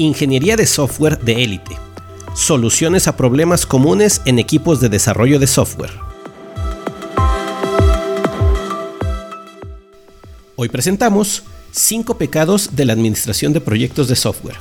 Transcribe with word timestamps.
Ingeniería 0.00 0.54
de 0.54 0.64
software 0.64 1.18
de 1.18 1.42
élite. 1.42 1.76
Soluciones 2.32 3.08
a 3.08 3.16
problemas 3.16 3.66
comunes 3.66 4.22
en 4.26 4.38
equipos 4.38 4.80
de 4.80 4.88
desarrollo 4.88 5.40
de 5.40 5.48
software. 5.48 5.90
Hoy 10.54 10.68
presentamos 10.68 11.42
5 11.72 12.16
pecados 12.16 12.76
de 12.76 12.84
la 12.84 12.92
administración 12.92 13.52
de 13.52 13.60
proyectos 13.60 14.06
de 14.06 14.14
software. 14.14 14.58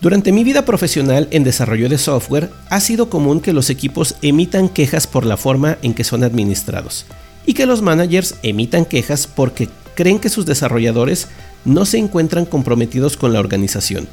Durante 0.00 0.32
mi 0.32 0.42
vida 0.42 0.64
profesional 0.64 1.28
en 1.30 1.44
desarrollo 1.44 1.88
de 1.88 1.98
software, 1.98 2.50
ha 2.70 2.80
sido 2.80 3.08
común 3.08 3.40
que 3.40 3.52
los 3.52 3.70
equipos 3.70 4.16
emitan 4.20 4.68
quejas 4.68 5.06
por 5.06 5.24
la 5.24 5.36
forma 5.36 5.78
en 5.82 5.94
que 5.94 6.02
son 6.02 6.24
administrados 6.24 7.06
y 7.46 7.54
que 7.54 7.66
los 7.66 7.82
managers 7.82 8.34
emitan 8.42 8.84
quejas 8.84 9.28
porque 9.28 9.68
creen 9.94 10.18
que 10.18 10.28
sus 10.28 10.44
desarrolladores 10.44 11.28
no 11.64 11.84
se 11.84 11.98
encuentran 11.98 12.44
comprometidos 12.44 13.16
con 13.16 13.32
la 13.32 13.40
organización. 13.40 14.08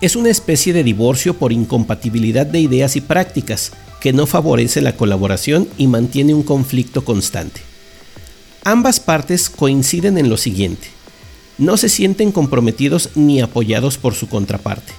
Es 0.00 0.16
una 0.16 0.30
especie 0.30 0.72
de 0.72 0.82
divorcio 0.82 1.34
por 1.34 1.52
incompatibilidad 1.52 2.44
de 2.46 2.60
ideas 2.60 2.96
y 2.96 3.00
prácticas 3.00 3.72
que 4.00 4.12
no 4.12 4.26
favorece 4.26 4.80
la 4.80 4.96
colaboración 4.96 5.68
y 5.78 5.86
mantiene 5.86 6.34
un 6.34 6.42
conflicto 6.42 7.04
constante. 7.04 7.60
Ambas 8.64 8.98
partes 8.98 9.48
coinciden 9.48 10.18
en 10.18 10.28
lo 10.28 10.36
siguiente. 10.36 10.88
No 11.58 11.76
se 11.76 11.88
sienten 11.88 12.32
comprometidos 12.32 13.10
ni 13.14 13.40
apoyados 13.40 13.98
por 13.98 14.14
su 14.14 14.28
contraparte. 14.28 14.92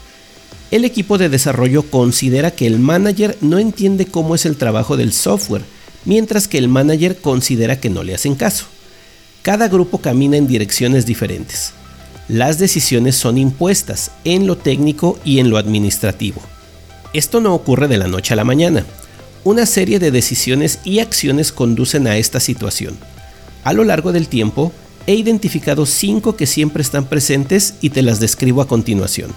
El 0.72 0.86
equipo 0.86 1.18
de 1.18 1.30
desarrollo 1.30 1.84
considera 1.84 2.52
que 2.52 2.66
el 2.66 2.80
manager 2.80 3.38
no 3.42 3.60
entiende 3.60 4.06
cómo 4.06 4.36
es 4.36 4.46
el 4.46 4.56
trabajo 4.56 4.98
del 4.98 5.14
software, 5.14 5.64
mientras 6.06 6.48
que 6.48 6.58
el 6.58 6.68
manager 6.68 7.18
considera 7.18 7.80
que 7.80 7.90
no 7.90 8.04
le 8.04 8.16
hacen 8.16 8.36
caso. 8.36 8.66
Cada 9.44 9.68
grupo 9.68 9.98
camina 9.98 10.38
en 10.38 10.48
direcciones 10.48 11.06
diferentes. 11.06 11.74
Las 12.30 12.60
decisiones 12.60 13.18
son 13.18 13.38
impuestas 13.38 14.12
en 14.24 14.48
lo 14.48 14.56
técnico 14.56 15.20
y 15.26 15.40
en 15.40 15.50
lo 15.50 15.58
administrativo. 15.58 16.42
Esto 17.12 17.42
no 17.42 17.54
ocurre 17.54 17.90
de 17.90 17.98
la 17.98 18.08
noche 18.08 18.34
a 18.34 18.38
la 18.38 18.46
mañana. 18.46 18.86
Una 19.44 19.66
serie 19.66 20.00
de 20.00 20.12
decisiones 20.12 20.80
y 20.86 21.00
acciones 21.00 21.52
conducen 21.52 22.08
a 22.08 22.16
esta 22.16 22.40
situación. 22.40 22.98
A 23.66 23.74
lo 23.74 23.84
largo 23.84 24.14
del 24.14 24.30
tiempo, 24.30 24.72
he 25.08 25.16
identificado 25.16 25.86
cinco 25.86 26.38
que 26.38 26.48
siempre 26.48 26.82
están 26.82 27.04
presentes 27.04 27.74
y 27.82 27.90
te 27.90 28.02
las 28.02 28.22
describo 28.22 28.62
a 28.62 28.68
continuación. 28.70 29.32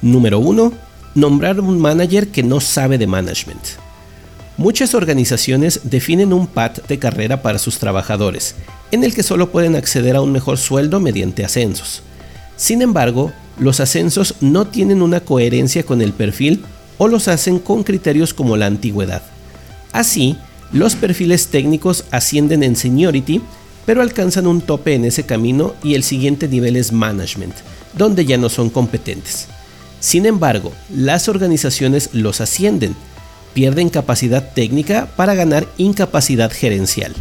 Número 0.00 0.38
1. 0.38 0.72
Nombrar 1.16 1.58
un 1.58 1.80
manager 1.80 2.28
que 2.28 2.44
no 2.44 2.60
sabe 2.60 2.98
de 2.98 3.08
management. 3.08 3.64
Muchas 4.56 4.94
organizaciones 4.94 5.80
definen 5.82 6.32
un 6.32 6.46
path 6.46 6.86
de 6.86 7.00
carrera 7.00 7.42
para 7.42 7.58
sus 7.58 7.80
trabajadores 7.80 8.54
en 8.92 9.02
el 9.02 9.14
que 9.14 9.24
solo 9.24 9.50
pueden 9.50 9.74
acceder 9.74 10.14
a 10.14 10.20
un 10.20 10.30
mejor 10.30 10.58
sueldo 10.58 11.00
mediante 11.00 11.44
ascensos. 11.44 12.02
Sin 12.56 12.82
embargo, 12.82 13.32
los 13.58 13.80
ascensos 13.80 14.36
no 14.40 14.66
tienen 14.66 15.02
una 15.02 15.20
coherencia 15.20 15.82
con 15.82 16.00
el 16.00 16.12
perfil 16.12 16.64
o 16.98 17.08
los 17.08 17.26
hacen 17.26 17.58
con 17.58 17.82
criterios 17.82 18.34
como 18.34 18.56
la 18.56 18.66
antigüedad. 18.66 19.22
Así, 19.92 20.36
los 20.72 20.94
perfiles 20.94 21.48
técnicos 21.48 22.04
ascienden 22.10 22.62
en 22.62 22.76
seniority, 22.76 23.42
pero 23.84 24.02
alcanzan 24.02 24.46
un 24.46 24.60
tope 24.60 24.94
en 24.94 25.04
ese 25.04 25.24
camino 25.24 25.74
y 25.82 25.94
el 25.94 26.02
siguiente 26.02 26.46
nivel 26.46 26.76
es 26.76 26.92
management, 26.92 27.54
donde 27.96 28.24
ya 28.24 28.36
no 28.36 28.48
son 28.48 28.70
competentes. 28.70 29.48
Sin 30.00 30.26
embargo, 30.26 30.72
las 30.94 31.28
organizaciones 31.28 32.10
los 32.12 32.40
ascienden, 32.40 32.94
pierden 33.54 33.88
capacidad 33.88 34.52
técnica 34.52 35.08
para 35.16 35.34
ganar 35.34 35.66
incapacidad 35.78 36.50
gerencial. 36.50 37.14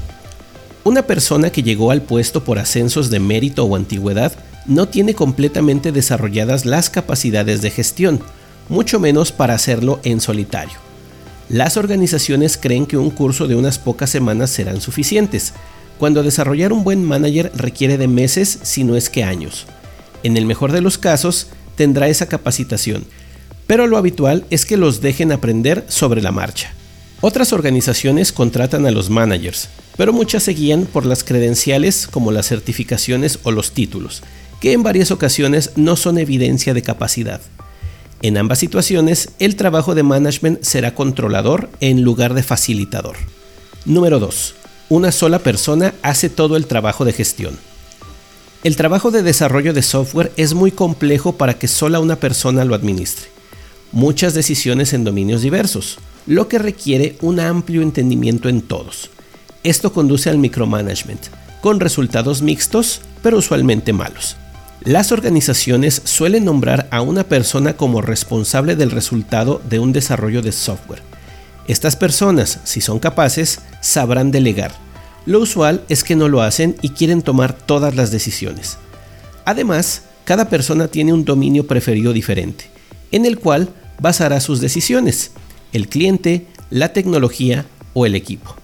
Una 0.84 1.04
persona 1.04 1.52
que 1.52 1.62
llegó 1.62 1.92
al 1.92 2.02
puesto 2.02 2.44
por 2.44 2.58
ascensos 2.58 3.12
de 3.12 3.20
mérito 3.20 3.66
o 3.66 3.76
antigüedad 3.76 4.34
no 4.66 4.88
tiene 4.88 5.14
completamente 5.14 5.92
desarrolladas 5.92 6.66
las 6.66 6.90
capacidades 6.90 7.62
de 7.62 7.70
gestión, 7.70 8.20
mucho 8.68 9.00
menos 9.00 9.32
para 9.32 9.54
hacerlo 9.54 10.00
en 10.04 10.22
solitario. 10.22 10.74
Las 11.50 11.78
organizaciones 11.78 12.58
creen 12.58 12.88
que 12.88 12.98
un 12.98 13.12
curso 13.12 13.48
de 13.48 13.56
unas 13.56 13.78
pocas 13.78 14.10
semanas 14.10 14.50
serán 14.50 14.82
suficientes, 14.82 15.54
cuando 16.00 16.24
desarrollar 16.24 16.74
un 16.74 16.84
buen 16.84 17.04
manager 17.04 17.52
requiere 17.56 18.00
de 18.00 18.08
meses, 18.08 18.60
si 18.64 18.84
no 18.84 18.96
es 18.96 19.10
que 19.10 19.24
años. 19.24 19.68
En 20.24 20.36
el 20.36 20.48
mejor 20.48 20.72
de 20.72 20.82
los 20.82 20.98
casos, 20.98 21.48
tendrá 21.76 22.08
esa 22.08 22.26
capacitación, 22.26 23.06
pero 23.68 23.86
lo 23.86 23.98
habitual 23.98 24.46
es 24.50 24.66
que 24.66 24.78
los 24.78 25.00
dejen 25.02 25.32
aprender 25.32 25.86
sobre 25.90 26.24
la 26.24 26.32
marcha. 26.32 26.74
Otras 27.22 27.54
organizaciones 27.54 28.32
contratan 28.32 28.88
a 28.88 28.92
los 28.92 29.12
managers, 29.12 29.70
pero 30.02 30.14
muchas 30.14 30.42
se 30.42 30.54
guían 30.54 30.88
por 30.88 31.06
las 31.06 31.24
credenciales 31.24 32.08
como 32.08 32.32
las 32.32 32.48
certificaciones 32.48 33.38
o 33.44 33.52
los 33.52 33.74
títulos, 33.74 34.24
que 34.60 34.74
en 34.74 34.82
varias 34.82 35.12
ocasiones 35.12 35.74
no 35.76 35.96
son 35.96 36.18
evidencia 36.18 36.74
de 36.74 36.82
capacidad. 36.82 37.40
En 38.24 38.36
ambas 38.40 38.58
situaciones, 38.58 39.30
el 39.38 39.56
trabajo 39.56 39.94
de 39.94 40.02
management 40.02 40.64
será 40.64 40.96
controlador 40.96 41.70
en 41.82 42.02
lugar 42.02 42.34
de 42.34 42.42
facilitador. 42.42 43.16
Número 43.86 44.18
2. 44.18 44.56
Una 44.90 45.12
sola 45.12 45.38
persona 45.38 45.94
hace 46.02 46.32
todo 46.32 46.56
el 46.56 46.66
trabajo 46.66 47.06
de 47.06 47.14
gestión. 47.14 47.60
El 48.64 48.78
trabajo 48.78 49.12
de 49.12 49.22
desarrollo 49.22 49.72
de 49.72 49.84
software 49.84 50.32
es 50.36 50.56
muy 50.56 50.72
complejo 50.72 51.38
para 51.38 51.60
que 51.60 51.68
sola 51.68 52.00
una 52.00 52.16
persona 52.16 52.66
lo 52.66 52.74
administre. 52.74 53.28
Muchas 53.92 54.34
decisiones 54.34 54.94
en 54.94 55.04
dominios 55.04 55.44
diversos, 55.44 56.00
lo 56.26 56.48
que 56.48 56.58
requiere 56.58 57.18
un 57.22 57.40
amplio 57.40 57.84
entendimiento 57.84 58.50
en 58.50 58.64
todos. 58.64 59.12
Esto 59.64 59.94
conduce 59.94 60.30
al 60.30 60.40
micromanagement, 60.40 61.22
con 61.62 61.80
resultados 61.80 62.42
mixtos, 62.42 63.02
pero 63.22 63.38
usualmente 63.38 63.94
malos. 63.94 64.38
Las 64.84 65.12
organizaciones 65.12 66.02
suelen 66.04 66.46
nombrar 66.46 66.88
a 66.90 67.02
una 67.02 67.24
persona 67.24 67.74
como 67.74 68.02
responsable 68.02 68.76
del 68.76 68.90
resultado 68.90 69.62
de 69.70 69.78
un 69.78 69.94
desarrollo 69.94 70.42
de 70.42 70.52
software. 70.52 71.04
Estas 71.68 71.96
personas, 71.96 72.60
si 72.64 72.82
son 72.82 72.98
capaces, 72.98 73.60
sabrán 73.82 74.32
delegar. 74.32 74.72
Lo 75.28 75.40
usual 75.40 75.84
es 75.88 76.04
que 76.04 76.16
no 76.16 76.28
lo 76.28 76.42
hacen 76.42 76.76
y 76.82 76.90
quieren 76.90 77.22
tomar 77.22 77.54
todas 77.54 77.96
las 77.96 78.10
decisiones. 78.10 78.80
Además, 79.46 80.02
cada 80.26 80.50
persona 80.50 80.88
tiene 80.88 81.14
un 81.14 81.26
dominio 81.26 81.68
preferido 81.68 82.14
diferente, 82.14 82.66
en 83.12 83.28
el 83.28 83.38
cual 83.38 83.70
basará 84.00 84.40
sus 84.40 84.60
decisiones, 84.60 85.32
el 85.72 85.88
cliente, 85.88 86.48
la 86.72 86.94
tecnología 86.94 87.68
o 87.94 88.08
el 88.08 88.16
equipo. 88.16 88.56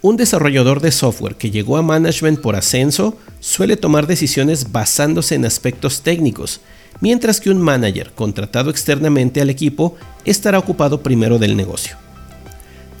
Un 0.00 0.16
desarrollador 0.16 0.80
de 0.80 0.92
software 0.92 1.34
que 1.34 1.50
llegó 1.50 1.76
a 1.76 1.82
management 1.82 2.40
por 2.40 2.54
ascenso 2.54 3.18
suele 3.40 3.76
tomar 3.76 4.06
decisiones 4.06 4.70
basándose 4.70 5.34
en 5.34 5.44
aspectos 5.44 6.02
técnicos, 6.02 6.60
mientras 7.00 7.40
que 7.40 7.50
un 7.50 7.60
manager 7.60 8.12
contratado 8.14 8.70
externamente 8.70 9.40
al 9.40 9.50
equipo 9.50 9.96
estará 10.24 10.58
ocupado 10.58 11.02
primero 11.02 11.40
del 11.40 11.56
negocio. 11.56 11.96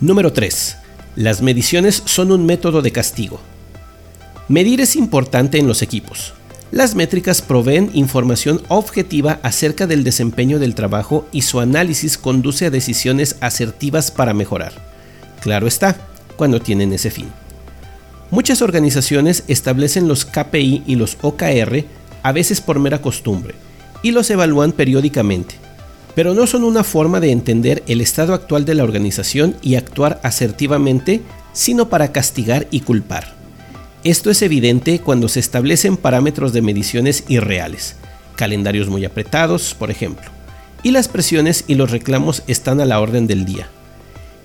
Número 0.00 0.32
3. 0.32 0.76
Las 1.14 1.40
mediciones 1.40 2.02
son 2.04 2.32
un 2.32 2.44
método 2.46 2.82
de 2.82 2.90
castigo. 2.90 3.40
Medir 4.48 4.80
es 4.80 4.96
importante 4.96 5.58
en 5.58 5.68
los 5.68 5.82
equipos. 5.82 6.34
Las 6.72 6.96
métricas 6.96 7.42
proveen 7.42 7.90
información 7.94 8.60
objetiva 8.68 9.38
acerca 9.42 9.86
del 9.86 10.02
desempeño 10.02 10.58
del 10.58 10.74
trabajo 10.74 11.28
y 11.30 11.42
su 11.42 11.60
análisis 11.60 12.18
conduce 12.18 12.66
a 12.66 12.70
decisiones 12.70 13.36
asertivas 13.40 14.10
para 14.10 14.34
mejorar. 14.34 14.72
Claro 15.40 15.66
está, 15.66 15.96
cuando 16.38 16.60
tienen 16.60 16.94
ese 16.94 17.10
fin. 17.10 17.28
Muchas 18.30 18.62
organizaciones 18.62 19.44
establecen 19.48 20.08
los 20.08 20.24
KPI 20.24 20.84
y 20.86 20.94
los 20.94 21.18
OKR 21.20 21.84
a 22.22 22.32
veces 22.32 22.62
por 22.62 22.78
mera 22.78 23.02
costumbre 23.02 23.54
y 24.02 24.12
los 24.12 24.30
evalúan 24.30 24.72
periódicamente, 24.72 25.56
pero 26.14 26.34
no 26.34 26.46
son 26.46 26.64
una 26.64 26.84
forma 26.84 27.20
de 27.20 27.32
entender 27.32 27.82
el 27.86 28.00
estado 28.00 28.34
actual 28.34 28.64
de 28.64 28.74
la 28.74 28.84
organización 28.84 29.56
y 29.62 29.74
actuar 29.74 30.20
asertivamente, 30.22 31.22
sino 31.52 31.88
para 31.88 32.12
castigar 32.12 32.66
y 32.70 32.80
culpar. 32.80 33.34
Esto 34.04 34.30
es 34.30 34.42
evidente 34.42 35.00
cuando 35.00 35.28
se 35.28 35.40
establecen 35.40 35.96
parámetros 35.96 36.52
de 36.52 36.62
mediciones 36.62 37.24
irreales, 37.28 37.96
calendarios 38.36 38.88
muy 38.88 39.04
apretados, 39.04 39.74
por 39.74 39.90
ejemplo, 39.90 40.30
y 40.82 40.92
las 40.92 41.08
presiones 41.08 41.64
y 41.66 41.74
los 41.74 41.90
reclamos 41.90 42.42
están 42.46 42.80
a 42.80 42.84
la 42.84 43.00
orden 43.00 43.26
del 43.26 43.44
día. 43.44 43.68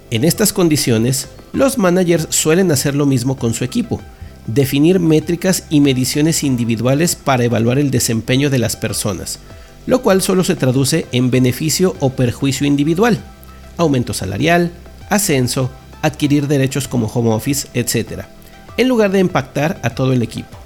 En 0.09 0.23
estas 0.23 0.53
condiciones, 0.53 1.27
los 1.53 1.77
managers 1.77 2.27
suelen 2.29 2.71
hacer 2.71 2.95
lo 2.95 3.05
mismo 3.05 3.37
con 3.37 3.53
su 3.53 3.63
equipo, 3.63 4.01
definir 4.47 4.99
métricas 4.99 5.65
y 5.69 5.79
mediciones 5.79 6.43
individuales 6.43 7.15
para 7.15 7.45
evaluar 7.45 7.79
el 7.79 7.91
desempeño 7.91 8.49
de 8.49 8.59
las 8.59 8.75
personas, 8.75 9.39
lo 9.85 10.01
cual 10.01 10.21
solo 10.21 10.43
se 10.43 10.55
traduce 10.55 11.05
en 11.11 11.31
beneficio 11.31 11.95
o 11.99 12.09
perjuicio 12.09 12.67
individual, 12.67 13.19
aumento 13.77 14.13
salarial, 14.13 14.71
ascenso, 15.09 15.69
adquirir 16.01 16.47
derechos 16.47 16.87
como 16.87 17.07
home 17.07 17.31
office, 17.31 17.67
etc., 17.73 18.23
en 18.75 18.87
lugar 18.87 19.11
de 19.11 19.19
impactar 19.19 19.79
a 19.83 19.91
todo 19.91 20.13
el 20.13 20.23
equipo. 20.23 20.57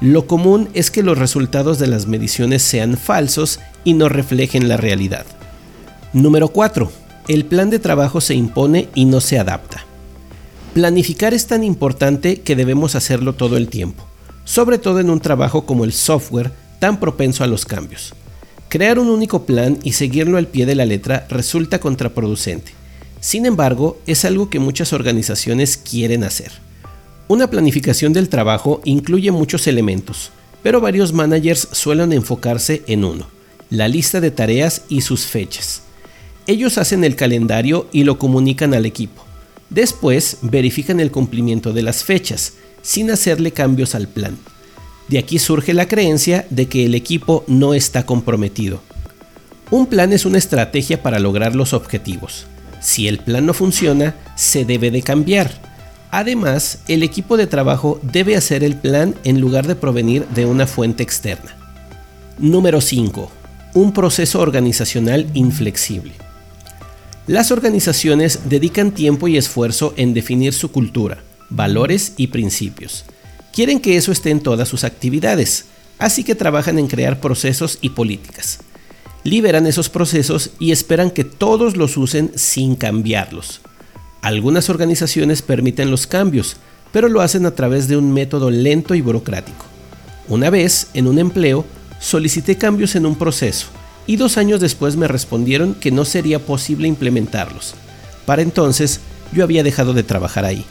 Lo 0.00 0.26
común 0.26 0.68
es 0.72 0.90
que 0.90 1.02
los 1.02 1.18
resultados 1.18 1.78
de 1.78 1.88
las 1.88 2.06
mediciones 2.06 2.62
sean 2.62 2.96
falsos 2.96 3.58
y 3.84 3.94
no 3.94 4.08
reflejen 4.08 4.68
la 4.68 4.76
realidad. 4.76 5.26
Número 6.12 6.48
4. 6.48 6.90
El 7.28 7.44
plan 7.44 7.68
de 7.68 7.80
trabajo 7.80 8.20
se 8.20 8.34
impone 8.34 8.88
y 8.94 9.04
no 9.04 9.20
se 9.20 9.38
adapta. 9.38 9.89
Planificar 10.72 11.34
es 11.34 11.48
tan 11.48 11.64
importante 11.64 12.42
que 12.42 12.54
debemos 12.54 12.94
hacerlo 12.94 13.32
todo 13.32 13.56
el 13.56 13.66
tiempo, 13.66 14.04
sobre 14.44 14.78
todo 14.78 15.00
en 15.00 15.10
un 15.10 15.18
trabajo 15.18 15.66
como 15.66 15.84
el 15.84 15.92
software, 15.92 16.52
tan 16.78 17.00
propenso 17.00 17.42
a 17.42 17.48
los 17.48 17.64
cambios. 17.64 18.14
Crear 18.68 19.00
un 19.00 19.08
único 19.08 19.46
plan 19.46 19.78
y 19.82 19.94
seguirlo 19.94 20.38
al 20.38 20.46
pie 20.46 20.66
de 20.66 20.76
la 20.76 20.86
letra 20.86 21.26
resulta 21.28 21.80
contraproducente. 21.80 22.70
Sin 23.18 23.46
embargo, 23.46 23.98
es 24.06 24.24
algo 24.24 24.48
que 24.48 24.60
muchas 24.60 24.92
organizaciones 24.92 25.76
quieren 25.76 26.22
hacer. 26.22 26.52
Una 27.26 27.50
planificación 27.50 28.12
del 28.12 28.28
trabajo 28.28 28.80
incluye 28.84 29.32
muchos 29.32 29.66
elementos, 29.66 30.30
pero 30.62 30.80
varios 30.80 31.12
managers 31.12 31.66
suelen 31.72 32.12
enfocarse 32.12 32.84
en 32.86 33.04
uno, 33.04 33.26
la 33.70 33.88
lista 33.88 34.20
de 34.20 34.30
tareas 34.30 34.82
y 34.88 35.00
sus 35.00 35.26
fechas. 35.26 35.82
Ellos 36.46 36.78
hacen 36.78 37.02
el 37.02 37.16
calendario 37.16 37.88
y 37.90 38.04
lo 38.04 38.20
comunican 38.20 38.72
al 38.72 38.86
equipo. 38.86 39.29
Después 39.70 40.38
verifican 40.42 40.98
el 41.00 41.12
cumplimiento 41.12 41.72
de 41.72 41.82
las 41.82 42.02
fechas, 42.04 42.54
sin 42.82 43.10
hacerle 43.10 43.52
cambios 43.52 43.94
al 43.94 44.08
plan. 44.08 44.36
De 45.08 45.18
aquí 45.18 45.38
surge 45.38 45.74
la 45.74 45.88
creencia 45.88 46.46
de 46.50 46.66
que 46.66 46.84
el 46.84 46.94
equipo 46.94 47.44
no 47.46 47.74
está 47.74 48.04
comprometido. 48.04 48.80
Un 49.70 49.86
plan 49.86 50.12
es 50.12 50.24
una 50.24 50.38
estrategia 50.38 51.02
para 51.02 51.20
lograr 51.20 51.54
los 51.54 51.72
objetivos. 51.72 52.46
Si 52.80 53.06
el 53.06 53.18
plan 53.18 53.46
no 53.46 53.54
funciona, 53.54 54.16
se 54.36 54.64
debe 54.64 54.90
de 54.90 55.02
cambiar. 55.02 55.52
Además, 56.10 56.80
el 56.88 57.04
equipo 57.04 57.36
de 57.36 57.46
trabajo 57.46 58.00
debe 58.02 58.36
hacer 58.36 58.64
el 58.64 58.74
plan 58.74 59.14
en 59.22 59.40
lugar 59.40 59.68
de 59.68 59.76
provenir 59.76 60.26
de 60.28 60.46
una 60.46 60.66
fuente 60.66 61.04
externa. 61.04 61.56
Número 62.38 62.80
5. 62.80 63.30
Un 63.74 63.92
proceso 63.92 64.40
organizacional 64.40 65.28
inflexible. 65.34 66.29
Las 67.30 67.52
organizaciones 67.52 68.40
dedican 68.46 68.90
tiempo 68.90 69.28
y 69.28 69.36
esfuerzo 69.36 69.94
en 69.96 70.14
definir 70.14 70.52
su 70.52 70.72
cultura, 70.72 71.22
valores 71.48 72.14
y 72.16 72.26
principios. 72.26 73.04
Quieren 73.52 73.78
que 73.78 73.96
eso 73.96 74.10
esté 74.10 74.30
en 74.30 74.40
todas 74.40 74.68
sus 74.68 74.82
actividades, 74.82 75.66
así 76.00 76.24
que 76.24 76.34
trabajan 76.34 76.76
en 76.80 76.88
crear 76.88 77.20
procesos 77.20 77.78
y 77.82 77.90
políticas. 77.90 78.58
Liberan 79.22 79.68
esos 79.68 79.88
procesos 79.88 80.50
y 80.58 80.72
esperan 80.72 81.12
que 81.12 81.22
todos 81.22 81.76
los 81.76 81.96
usen 81.96 82.32
sin 82.34 82.74
cambiarlos. 82.74 83.60
Algunas 84.22 84.68
organizaciones 84.68 85.40
permiten 85.40 85.88
los 85.88 86.08
cambios, 86.08 86.56
pero 86.90 87.08
lo 87.08 87.20
hacen 87.20 87.46
a 87.46 87.54
través 87.54 87.86
de 87.86 87.96
un 87.96 88.12
método 88.12 88.50
lento 88.50 88.96
y 88.96 89.02
burocrático. 89.02 89.66
Una 90.26 90.50
vez, 90.50 90.88
en 90.94 91.06
un 91.06 91.20
empleo, 91.20 91.64
solicité 92.00 92.58
cambios 92.58 92.96
en 92.96 93.06
un 93.06 93.14
proceso 93.14 93.68
y 94.06 94.16
dos 94.16 94.36
años 94.36 94.60
después 94.60 94.96
me 94.96 95.08
respondieron 95.08 95.74
que 95.74 95.90
no 95.90 96.04
sería 96.04 96.38
posible 96.38 96.88
implementarlos. 96.88 97.74
Para 98.26 98.42
entonces, 98.42 99.00
yo 99.32 99.44
había 99.44 99.62
dejado 99.62 99.92
de 99.92 100.02
trabajar 100.02 100.44
ahí. 100.44 100.64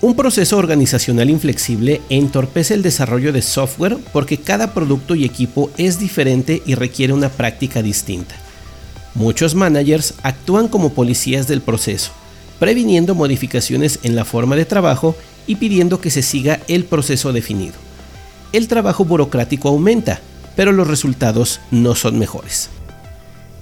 Un 0.00 0.14
proceso 0.14 0.56
organizacional 0.56 1.28
inflexible 1.28 2.00
entorpece 2.08 2.74
el 2.74 2.82
desarrollo 2.82 3.32
de 3.32 3.42
software 3.42 3.96
porque 4.12 4.38
cada 4.38 4.72
producto 4.72 5.14
y 5.14 5.24
equipo 5.24 5.70
es 5.76 5.98
diferente 5.98 6.62
y 6.64 6.74
requiere 6.74 7.12
una 7.12 7.30
práctica 7.30 7.82
distinta. 7.82 8.36
Muchos 9.14 9.54
managers 9.54 10.14
actúan 10.22 10.68
como 10.68 10.92
policías 10.92 11.48
del 11.48 11.62
proceso 11.62 12.12
previniendo 12.58 13.14
modificaciones 13.14 14.00
en 14.02 14.16
la 14.16 14.24
forma 14.24 14.56
de 14.56 14.64
trabajo 14.64 15.16
y 15.46 15.56
pidiendo 15.56 16.00
que 16.00 16.10
se 16.10 16.22
siga 16.22 16.60
el 16.68 16.84
proceso 16.84 17.32
definido. 17.32 17.74
El 18.52 18.68
trabajo 18.68 19.04
burocrático 19.04 19.68
aumenta, 19.68 20.20
pero 20.58 20.72
los 20.72 20.88
resultados 20.88 21.60
no 21.70 21.94
son 21.94 22.18
mejores. 22.18 22.68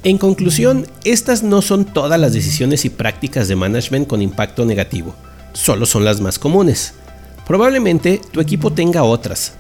En 0.03 0.17
conclusión, 0.17 0.87
estas 1.05 1.43
no 1.43 1.61
son 1.61 1.85
todas 1.85 2.19
las 2.19 2.33
decisiones 2.33 2.87
y 2.87 2.89
prácticas 2.89 3.49
de 3.49 3.55
management 3.55 4.09
con 4.09 4.23
impacto 4.23 4.65
negativo, 4.65 5.15
solo 5.53 5.85
son 5.85 6.07
las 6.07 6.23
más 6.23 6.39
comunes. 6.39 6.95
Probablemente 7.47 8.23
tu 8.33 8.41
equipo 8.41 8.73
tenga 8.73 9.03
otras, 9.03 9.53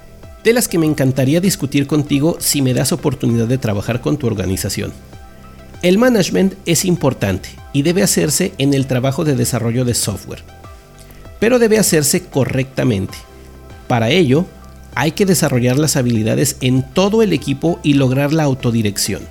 de 0.45 0.55
las 0.55 0.67
que 0.67 0.79
me 0.79 0.87
encantaría 0.87 1.43
discutir 1.43 1.87
contigo 1.87 2.39
si 2.41 2.63
me 2.63 2.73
das 2.73 2.93
oportunidad 2.93 3.49
de 3.49 3.59
trabajar 3.59 4.01
con 4.01 4.17
tu 4.17 4.27
organización. 4.27 4.95
El 5.83 5.99
management 5.99 6.55
es 6.65 6.87
importante 6.87 7.51
y 7.75 7.83
debe 7.83 8.03
hacerse 8.03 8.55
en 8.57 8.73
el 8.73 8.87
trabajo 8.87 9.27
de 9.27 9.37
desarrollo 9.37 9.85
de 9.85 9.93
software, 9.93 10.43
pero 11.39 11.59
debe 11.59 11.79
hacerse 11.79 12.23
correctamente. 12.23 13.19
Para 13.89 14.09
ello, 14.09 14.47
hay 14.97 15.13
que 15.13 15.27
desarrollar 15.27 15.79
las 15.79 15.95
habilidades 15.95 16.57
en 16.61 16.83
todo 16.83 17.23
el 17.23 17.33
equipo 17.33 17.79
y 17.85 17.95
lograr 17.95 18.33
la 18.33 18.43
autodirección. 18.43 19.23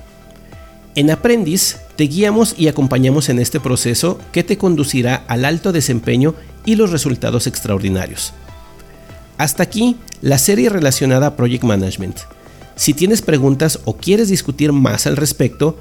En 0.94 1.10
Aprendiz 1.10 1.76
te 1.96 2.04
guiamos 2.04 2.54
y 2.56 2.68
acompañamos 2.68 3.28
en 3.28 3.38
este 3.38 3.60
proceso 3.60 4.18
que 4.32 4.42
te 4.42 4.56
conducirá 4.56 5.24
al 5.28 5.44
alto 5.44 5.72
desempeño 5.72 6.34
y 6.64 6.76
los 6.76 6.90
resultados 6.90 7.46
extraordinarios. 7.46 8.32
Hasta 9.36 9.62
aquí 9.62 9.96
la 10.22 10.38
serie 10.38 10.70
relacionada 10.70 11.26
a 11.26 11.36
Project 11.36 11.64
Management. 11.64 12.16
Si 12.76 12.94
tienes 12.94 13.20
preguntas 13.20 13.80
o 13.84 13.98
quieres 13.98 14.30
discutir 14.30 14.72
más 14.72 15.06
al 15.06 15.18
respecto, 15.18 15.78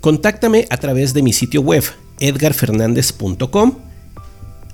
Contáctame 0.00 0.66
a 0.70 0.78
través 0.78 1.12
de 1.12 1.22
mi 1.22 1.34
sitio 1.34 1.60
web 1.60 1.84
edgarfernandez.com 2.20 3.74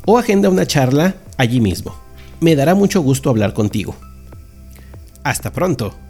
o 0.05 0.19
agenda 0.19 0.49
una 0.49 0.67
charla 0.67 1.17
allí 1.37 1.61
mismo. 1.61 1.97
Me 2.41 2.55
dará 2.55 2.77
mucho 2.77 3.00
gusto 3.00 3.29
hablar 3.29 3.53
contigo. 3.53 3.97
Hasta 5.26 5.50
pronto. 5.50 6.06